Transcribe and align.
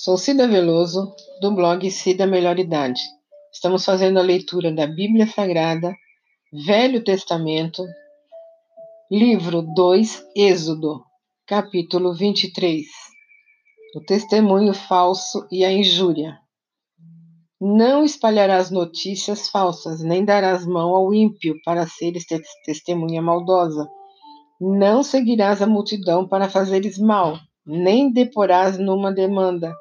Sou 0.00 0.16
Cida 0.16 0.46
Veloso, 0.46 1.12
do 1.40 1.50
blog 1.50 1.90
Cida 1.90 2.24
Melhor 2.24 2.56
Idade. 2.56 3.00
Estamos 3.52 3.84
fazendo 3.84 4.20
a 4.20 4.22
leitura 4.22 4.70
da 4.70 4.86
Bíblia 4.86 5.26
Sagrada, 5.26 5.92
Velho 6.52 7.02
Testamento, 7.02 7.84
livro 9.10 9.60
2, 9.60 10.24
Êxodo, 10.36 11.02
capítulo 11.44 12.14
23. 12.14 12.86
O 13.96 14.00
testemunho 14.06 14.72
falso 14.72 15.44
e 15.50 15.64
a 15.64 15.72
injúria. 15.72 16.38
Não 17.60 18.04
espalharás 18.04 18.70
notícias 18.70 19.48
falsas, 19.48 20.00
nem 20.00 20.24
darás 20.24 20.64
mão 20.64 20.94
ao 20.94 21.12
ímpio 21.12 21.56
para 21.64 21.88
seres 21.88 22.24
testemunha 22.64 23.20
maldosa. 23.20 23.90
Não 24.60 25.02
seguirás 25.02 25.60
a 25.60 25.66
multidão 25.66 26.24
para 26.28 26.48
fazeres 26.48 26.96
mal, 26.98 27.36
nem 27.66 28.12
deporás 28.12 28.78
numa 28.78 29.10
demanda 29.10 29.74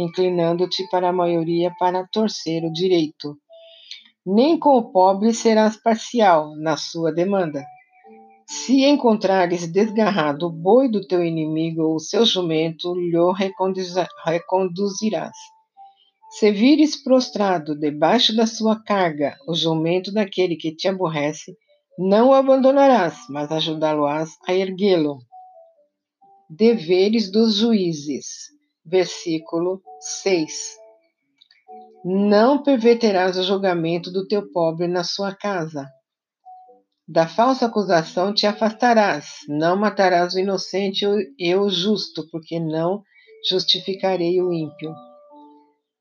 inclinando-te 0.00 0.88
para 0.90 1.08
a 1.08 1.12
maioria 1.12 1.72
para 1.78 2.06
torcer 2.06 2.64
o 2.64 2.72
direito. 2.72 3.36
Nem 4.24 4.58
com 4.58 4.76
o 4.76 4.92
pobre 4.92 5.32
serás 5.32 5.76
parcial 5.76 6.54
na 6.56 6.76
sua 6.76 7.12
demanda. 7.12 7.64
Se 8.46 8.84
encontrares 8.84 9.70
desgarrado 9.70 10.46
o 10.46 10.52
boi 10.52 10.88
do 10.90 11.06
teu 11.06 11.24
inimigo 11.24 11.82
ou 11.82 11.94
o 11.94 12.00
seu 12.00 12.24
jumento, 12.24 12.94
lhe 12.94 13.16
reconduzirás. 14.24 15.36
Se 16.30 16.50
vires 16.50 17.02
prostrado 17.02 17.78
debaixo 17.78 18.34
da 18.34 18.46
sua 18.46 18.80
carga 18.82 19.36
o 19.48 19.54
jumento 19.54 20.12
daquele 20.12 20.56
que 20.56 20.74
te 20.74 20.86
aborrece, 20.86 21.56
não 21.98 22.28
o 22.28 22.34
abandonarás, 22.34 23.18
mas 23.28 23.50
ajudá-lo-ás 23.50 24.36
a 24.46 24.54
erguê-lo. 24.54 25.18
Deveres 26.48 27.30
dos 27.30 27.56
juízes 27.56 28.50
versículo 28.90 29.80
6. 30.24 30.76
Não 32.04 32.62
perverterás 32.62 33.38
o 33.38 33.42
julgamento 33.42 34.10
do 34.10 34.26
teu 34.26 34.50
pobre 34.50 34.88
na 34.88 35.04
sua 35.04 35.34
casa. 35.34 35.86
Da 37.06 37.26
falsa 37.26 37.66
acusação 37.66 38.34
te 38.34 38.46
afastarás, 38.46 39.36
não 39.48 39.76
matarás 39.76 40.34
o 40.34 40.38
inocente 40.38 41.04
e 41.38 41.54
o 41.54 41.68
justo, 41.68 42.28
porque 42.30 42.58
não 42.58 43.02
justificarei 43.48 44.40
o 44.40 44.52
ímpio. 44.52 44.94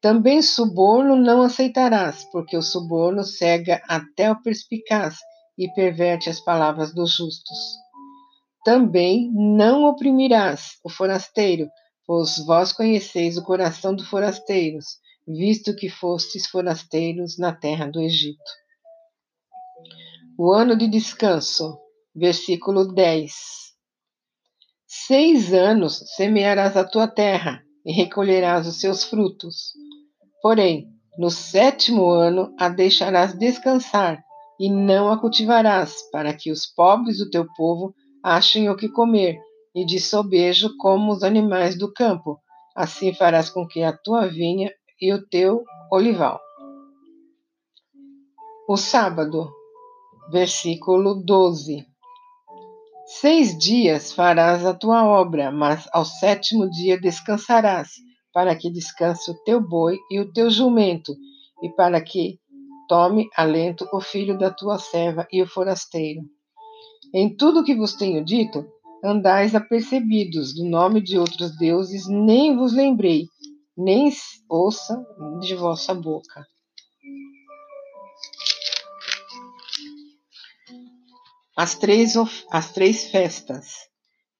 Também 0.02 0.42
suborno 0.42 1.16
não 1.16 1.42
aceitarás, 1.42 2.24
porque 2.32 2.56
o 2.56 2.62
suborno 2.62 3.24
cega 3.24 3.82
até 3.88 4.32
o 4.32 4.42
perspicaz 4.42 5.18
e 5.58 5.68
perverte 5.74 6.30
as 6.30 6.40
palavras 6.40 6.94
dos 6.94 7.16
justos. 7.16 7.58
Também 8.64 9.32
não 9.34 9.84
oprimirás 9.84 10.78
o 10.84 10.90
forasteiro, 10.90 11.68
pois 12.10 12.44
vós 12.44 12.74
conheceis 12.74 13.38
o 13.38 13.44
coração 13.44 13.94
dos 13.94 14.08
forasteiros, 14.08 14.98
visto 15.28 15.76
que 15.76 15.88
fostes 15.88 16.48
forasteiros 16.48 17.38
na 17.38 17.54
terra 17.54 17.86
do 17.86 18.02
Egito. 18.02 18.42
O 20.36 20.52
ano 20.52 20.76
de 20.76 20.88
descanso, 20.88 21.78
versículo 22.16 22.92
10. 22.96 23.32
Seis 24.88 25.54
anos 25.54 26.00
semearás 26.16 26.76
a 26.76 26.84
tua 26.84 27.08
terra 27.08 27.62
e 27.86 27.92
recolherás 27.92 28.66
os 28.66 28.80
seus 28.80 29.04
frutos. 29.04 29.74
Porém, 30.42 30.88
no 31.16 31.30
sétimo 31.30 32.10
ano 32.10 32.56
a 32.60 32.70
deixarás 32.70 33.38
descansar 33.38 34.20
e 34.60 34.68
não 34.68 35.12
a 35.12 35.20
cultivarás, 35.20 36.10
para 36.12 36.34
que 36.34 36.52
os 36.52 36.66
pobres 36.66 37.20
do 37.20 37.30
teu 37.30 37.46
povo 37.56 37.94
achem 38.24 38.68
o 38.68 38.76
que 38.76 38.90
comer 38.90 39.38
e 39.74 39.86
de 39.86 40.00
sobejo 40.00 40.76
como 40.78 41.12
os 41.12 41.24
animais 41.24 41.78
do 41.78 41.92
campo. 41.92 42.40
Assim 42.76 43.14
farás 43.14 43.50
com 43.50 43.68
que 43.68 43.84
a 43.84 43.96
tua 43.96 44.28
vinha 44.28 44.72
e 45.02 45.14
o 45.14 45.26
teu 45.28 45.64
olival. 45.92 46.40
O 48.68 48.78
sábado, 48.78 49.50
versículo 50.32 51.16
12. 51.24 51.86
Seis 53.08 53.58
dias 53.58 54.14
farás 54.14 54.64
a 54.64 54.74
tua 54.74 55.04
obra, 55.04 55.52
mas 55.52 55.88
ao 55.92 56.06
sétimo 56.06 56.70
dia 56.70 57.00
descansarás, 57.00 57.90
para 58.32 58.56
que 58.56 58.70
descanse 58.70 59.32
o 59.32 59.44
teu 59.44 59.60
boi 59.60 59.98
e 60.12 60.20
o 60.20 60.32
teu 60.32 60.52
jumento, 60.52 61.16
e 61.64 61.70
para 61.70 62.00
que 62.00 62.40
tome 62.88 63.28
alento 63.36 63.88
o 63.92 64.00
filho 64.00 64.38
da 64.38 64.52
tua 64.52 64.78
serva 64.78 65.28
e 65.32 65.42
o 65.42 65.48
forasteiro. 65.48 66.22
Em 67.14 67.36
tudo 67.36 67.64
que 67.64 67.76
vos 67.76 67.94
tenho 67.94 68.24
dito, 68.24 68.64
andais 69.04 69.56
apercebidos 69.56 70.54
do 70.54 70.66
nome 70.66 71.02
de 71.02 71.18
outros 71.18 71.58
deuses, 71.58 72.08
nem 72.08 72.56
vos 72.56 72.74
lembrei, 72.74 73.28
nem 73.78 74.12
ouça 74.50 75.02
de 75.42 75.56
vossa 75.56 75.94
boca. 75.94 76.46
As 81.56 81.76
três, 81.76 82.14
as 82.52 82.72
três 82.72 83.10
festas, 83.10 83.76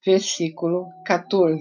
versículo 0.06 0.88
14. 1.06 1.60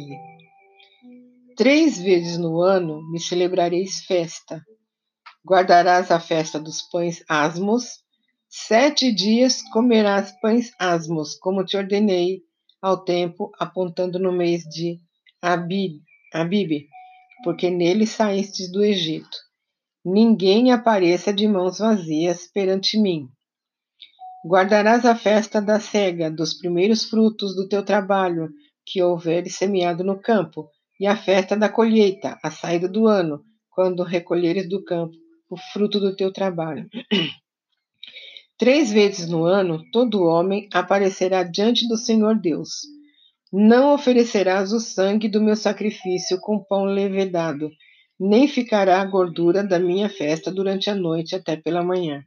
Três 1.57 1.99
vezes 1.99 2.39
no 2.39 2.61
ano 2.61 3.03
me 3.11 3.19
celebrareis 3.19 4.05
festa. 4.05 4.63
Guardarás 5.45 6.13
a 6.13 6.21
festa 6.21 6.61
dos 6.61 6.83
pães 6.83 7.25
asmos. 7.29 8.05
Sete 8.49 9.13
dias 9.13 9.61
comerás 9.73 10.33
pães 10.41 10.71
asmos, 10.79 11.35
como 11.35 11.65
te 11.65 11.77
ordenei, 11.77 12.43
ao 12.81 13.05
tempo, 13.05 13.51
apontando 13.59 14.19
no 14.19 14.33
mês 14.33 14.63
de 14.63 14.99
Abib, 15.43 16.01
Abib, 16.33 16.87
porque 17.43 17.71
nele 17.71 18.07
saístes 18.07 18.71
do 18.71 18.83
Egito. 18.83 19.37
Ninguém 20.05 20.73
apareça 20.73 21.33
de 21.33 21.47
mãos 21.47 21.79
vazias 21.79 22.51
perante 22.53 22.99
mim. 22.99 23.29
Guardarás 24.45 25.05
a 25.05 25.15
festa 25.15 25.61
da 25.61 25.81
cega, 25.81 26.31
dos 26.31 26.55
primeiros 26.55 27.05
frutos 27.05 27.55
do 27.55 27.69
teu 27.69 27.85
trabalho, 27.85 28.49
que 28.87 29.03
houveres 29.03 29.57
semeado 29.57 30.05
no 30.05 30.21
campo, 30.21 30.71
e 30.99 31.07
a 31.07 31.17
festa 31.17 31.57
da 31.57 31.69
colheita, 31.69 32.39
a 32.43 32.51
saída 32.51 32.89
do 32.89 33.07
ano, 33.07 33.43
quando 33.71 34.03
recolheres 34.03 34.69
do 34.69 34.83
campo 34.85 35.15
o 35.51 35.57
fruto 35.57 35.99
do 35.99 36.15
teu 36.15 36.33
trabalho. 36.33 36.89
Três 38.59 38.91
vezes 38.91 39.29
no 39.29 39.45
ano 39.45 39.89
todo 39.93 40.25
homem 40.25 40.69
aparecerá 40.75 41.45
diante 41.45 41.87
do 41.87 41.97
Senhor 41.97 42.35
Deus. 42.35 42.81
Não 43.53 43.95
oferecerás 43.95 44.73
o 44.73 44.81
sangue 44.81 45.29
do 45.29 45.41
meu 45.41 45.55
sacrifício 45.55 46.41
com 46.41 46.59
pão 46.65 46.85
levedado, 46.85 47.71
nem 48.19 48.49
ficará 48.49 49.01
a 49.01 49.05
gordura 49.05 49.63
da 49.63 49.79
minha 49.79 50.09
festa 50.09 50.51
durante 50.51 50.91
a 50.91 50.95
noite 50.97 51.37
até 51.37 51.57
pela 51.57 51.85
manhã. 51.85 52.25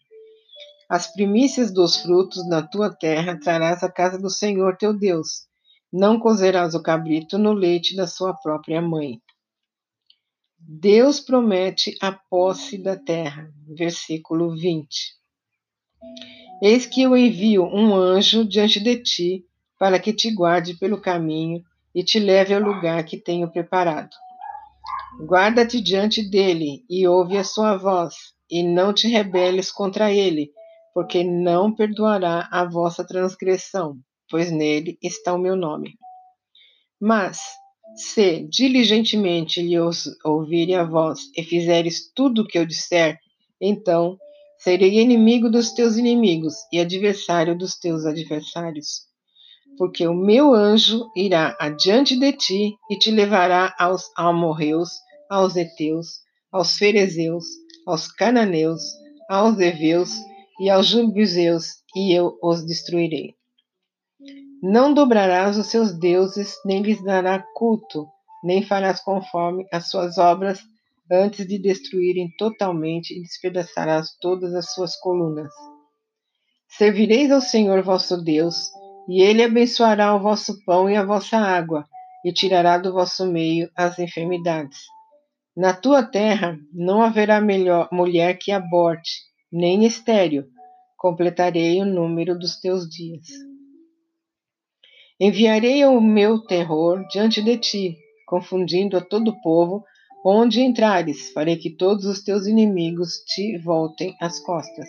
As 0.89 1.11
primícias 1.11 1.69
dos 1.69 1.97
frutos 1.97 2.47
na 2.47 2.65
tua 2.65 2.89
terra 2.89 3.37
trarás 3.37 3.83
à 3.83 3.91
casa 3.91 4.17
do 4.17 4.29
Senhor 4.29 4.77
teu 4.77 4.97
Deus. 4.97 5.47
Não 5.91 6.17
cozerás 6.17 6.73
o 6.73 6.81
cabrito 6.81 7.37
no 7.37 7.51
leite 7.51 7.93
da 7.93 8.07
sua 8.07 8.33
própria 8.33 8.81
mãe. 8.81 9.21
Deus 10.57 11.19
promete 11.19 11.93
a 12.01 12.13
posse 12.13 12.77
da 12.77 12.95
terra. 12.95 13.51
Versículo 13.67 14.55
20. 14.55 15.20
Eis 16.62 16.85
que 16.85 17.01
eu 17.01 17.17
envio 17.17 17.63
um 17.63 17.95
anjo 17.95 18.45
diante 18.45 18.79
de 18.79 19.01
ti, 19.01 19.45
para 19.79 20.00
que 20.00 20.13
te 20.13 20.31
guarde 20.31 20.75
pelo 20.75 21.01
caminho 21.01 21.63
e 21.94 22.03
te 22.03 22.19
leve 22.19 22.53
ao 22.53 22.62
lugar 22.62 23.03
que 23.03 23.17
tenho 23.17 23.51
preparado. 23.51 24.16
Guarda-te 25.25 25.81
diante 25.81 26.22
dele 26.29 26.85
e 26.90 27.08
ouve 27.08 27.37
a 27.37 27.43
sua 27.43 27.78
voz, 27.78 28.16
e 28.49 28.61
não 28.61 28.93
te 28.93 29.08
rebeles 29.08 29.72
contra 29.72 30.14
ele, 30.14 30.52
porque 30.93 31.23
não 31.23 31.73
perdoará 31.73 32.47
a 32.52 32.64
vossa 32.64 33.03
transgressão, 33.03 33.97
pois 34.29 34.52
nele 34.52 34.99
está 35.02 35.34
o 35.34 35.40
meu 35.40 35.55
nome. 35.55 35.96
Mas, 36.99 37.41
se 37.96 38.47
diligentemente 38.47 39.61
lhe 39.61 39.78
ouvirem 40.23 40.75
a 40.75 40.84
voz 40.84 41.22
e 41.35 41.43
fizeres 41.43 42.11
tudo 42.14 42.43
o 42.43 42.47
que 42.47 42.58
eu 42.58 42.66
disser, 42.66 43.20
então 43.59 44.17
Serei 44.63 44.99
inimigo 44.99 45.49
dos 45.49 45.72
teus 45.72 45.97
inimigos 45.97 46.53
e 46.72 46.79
adversário 46.79 47.58
dos 47.58 47.79
teus 47.79 48.05
adversários. 48.05 49.08
Porque 49.75 50.08
o 50.08 50.13
meu 50.13 50.53
anjo 50.53 51.09
irá 51.16 51.58
adiante 51.59 52.16
de 52.19 52.31
ti 52.34 52.75
e 52.87 52.96
te 52.99 53.09
levará 53.09 53.73
aos 53.79 54.11
amorreus, 54.16 54.91
aos 55.28 55.55
heteus, 55.55 56.19
aos 56.52 56.78
ferezeus, 56.78 57.43
aos 57.87 58.08
cananeus, 58.08 58.84
aos 59.28 59.58
heveus 59.59 60.11
e 60.59 60.69
aos 60.69 60.85
jubizeus, 60.85 61.78
e 61.96 62.13
eu 62.13 62.37
os 62.43 62.63
destruirei. 62.63 63.34
Não 64.61 64.93
dobrarás 64.93 65.58
os 65.58 65.67
seus 65.67 65.91
deuses, 65.97 66.53
nem 66.63 66.84
lhes 66.84 67.03
dará 67.03 67.43
culto, 67.55 68.05
nem 68.43 68.61
farás 68.61 68.99
conforme 68.99 69.66
as 69.73 69.90
suas 69.90 70.19
obras 70.19 70.59
antes 71.11 71.46
de 71.46 71.59
destruírem 71.59 72.34
totalmente 72.37 73.13
e 73.13 73.22
despedaçarás 73.22 74.16
todas 74.22 74.53
as 74.55 74.72
suas 74.72 74.96
colunas. 74.96 75.52
Servireis 76.69 77.31
ao 77.31 77.41
Senhor 77.41 77.84
vosso 77.84 78.23
Deus, 78.23 78.72
e 79.09 79.22
ele 79.22 79.43
abençoará 79.43 80.16
o 80.16 80.22
vosso 80.22 80.63
pão 80.63 80.90
e 80.90 80.96
a 80.96 81.03
vossa 81.03 81.37
água, 81.37 81.85
e 82.23 82.31
tirará 82.31 82.78
do 82.78 82.93
vosso 82.93 83.25
meio 83.25 83.69
as 83.75 83.99
enfermidades. 83.99 84.79
Na 85.55 85.73
tua 85.73 86.02
terra 86.02 86.58
não 86.73 87.02
haverá 87.02 87.41
melhor, 87.41 87.90
mulher 87.91 88.37
que 88.37 88.53
aborte, 88.53 89.11
nem 89.52 89.85
estéril. 89.85 90.46
Completarei 90.97 91.81
o 91.81 91.85
número 91.85 92.40
dos 92.40 92.58
teus 92.59 92.87
dias. 92.87 93.28
Enviarei 95.19 95.84
o 95.85 95.99
meu 95.99 96.46
terror 96.46 97.05
diante 97.09 97.41
de 97.41 97.58
ti, 97.58 97.97
confundindo 98.25 98.96
a 98.96 99.02
todo 99.02 99.31
o 99.31 99.41
povo. 99.41 99.84
Onde 100.23 100.62
entrares, 100.62 101.32
farei 101.32 101.58
que 101.58 101.70
todos 101.70 102.06
os 102.06 102.23
teus 102.23 102.46
inimigos 102.46 103.23
te 103.26 103.58
voltem 103.58 104.16
as 104.22 104.40
costas. 104.40 104.88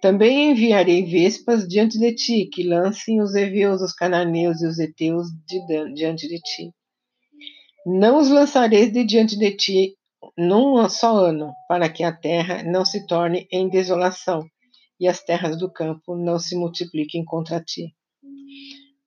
Também 0.00 0.50
enviarei 0.50 1.04
vespas 1.04 1.66
diante 1.68 1.98
de 1.98 2.14
ti, 2.14 2.46
que 2.52 2.62
lancem 2.62 3.20
os 3.20 3.34
heveus, 3.34 3.82
os 3.82 3.92
cananeus 3.92 4.62
e 4.62 4.66
os 4.66 4.78
heteus 4.78 5.28
diante 5.94 6.26
de 6.26 6.38
ti. 6.40 6.70
Não 7.86 8.18
os 8.18 8.28
lançareis 8.28 8.92
de 8.92 9.04
diante 9.04 9.38
de 9.38 9.50
ti 9.50 9.94
num 10.38 10.88
só 10.88 11.16
ano, 11.16 11.52
para 11.68 11.88
que 11.90 12.02
a 12.02 12.12
terra 12.12 12.62
não 12.62 12.84
se 12.84 13.06
torne 13.06 13.46
em 13.52 13.68
desolação 13.68 14.42
e 14.98 15.06
as 15.06 15.22
terras 15.22 15.58
do 15.58 15.70
campo 15.70 16.16
não 16.16 16.38
se 16.38 16.56
multipliquem 16.56 17.24
contra 17.24 17.60
ti. 17.60 17.94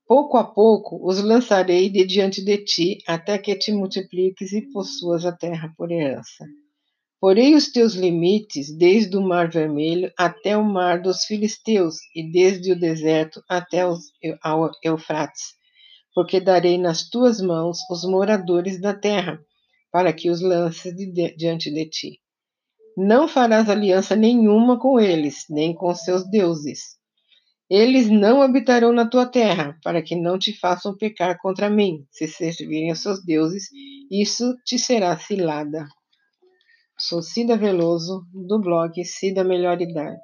Pouco 0.07 0.37
a 0.37 0.43
pouco 0.45 1.05
os 1.05 1.21
lançarei 1.21 1.89
de 1.89 2.05
diante 2.05 2.41
de 2.41 2.57
ti, 2.59 2.99
até 3.05 3.37
que 3.37 3.53
te 3.57 3.73
multipliques 3.73 4.53
e 4.53 4.61
possuas 4.71 5.25
a 5.25 5.33
terra 5.33 5.73
por 5.75 5.91
herança. 5.91 6.45
Porei 7.19 7.55
os 7.55 7.69
teus 7.73 7.93
limites 7.93 8.73
desde 8.77 9.17
o 9.17 9.21
mar 9.21 9.49
vermelho 9.49 10.09
até 10.17 10.55
o 10.55 10.63
mar 10.63 11.01
dos 11.01 11.25
filisteus, 11.25 11.97
e 12.15 12.31
desde 12.31 12.71
o 12.71 12.79
deserto 12.79 13.43
até 13.49 13.85
os, 13.85 13.99
ao 14.41 14.71
Eufrates, 14.81 15.55
porque 16.15 16.39
darei 16.39 16.77
nas 16.77 17.09
tuas 17.09 17.41
mãos 17.41 17.79
os 17.91 18.05
moradores 18.05 18.79
da 18.79 18.93
terra, 18.93 19.37
para 19.91 20.13
que 20.13 20.29
os 20.29 20.39
lances 20.39 20.95
de, 20.95 21.35
diante 21.35 21.69
de 21.69 21.85
ti. 21.89 22.21
Não 22.95 23.27
farás 23.27 23.69
aliança 23.69 24.15
nenhuma 24.15 24.79
com 24.79 24.97
eles, 24.97 25.43
nem 25.49 25.75
com 25.75 25.93
seus 25.93 26.25
deuses 26.29 26.96
eles 27.69 28.09
não 28.09 28.41
habitarão 28.41 28.93
na 28.93 29.07
tua 29.07 29.25
terra, 29.25 29.77
para 29.83 30.01
que 30.01 30.15
não 30.15 30.39
te 30.39 30.57
façam 30.57 30.95
pecar 30.95 31.37
contra 31.39 31.69
mim. 31.69 32.05
Se 32.11 32.27
servirem 32.27 32.89
aos 32.89 33.01
seus 33.01 33.23
deuses, 33.23 33.69
isso 34.09 34.55
te 34.65 34.79
será 34.79 35.17
cilada. 35.17 35.87
Sou 36.97 37.21
Cida 37.21 37.57
Veloso, 37.57 38.25
do 38.33 38.59
blog 38.59 39.03
Cida 39.03 39.43
Melhor 39.43 39.81
Idade. 39.81 40.19